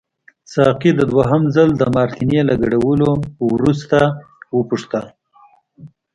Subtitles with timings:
[0.53, 3.09] ساقي د دوهم ځلي د مارټیني له ګډولو
[3.51, 3.99] وروسته
[4.57, 5.05] وپوښتل.